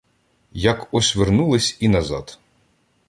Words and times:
Як 0.61 0.87
ось 0.93 1.15
вернулись 1.15 1.77
і 1.79 1.87
назад 1.89 2.39